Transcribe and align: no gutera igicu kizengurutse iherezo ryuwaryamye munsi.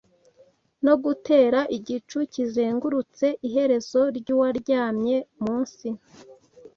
no 0.85 0.93
gutera 1.03 1.59
igicu 1.77 2.17
kizengurutse 2.33 3.27
iherezo 3.47 4.01
ryuwaryamye 4.17 5.17
munsi. 5.43 5.87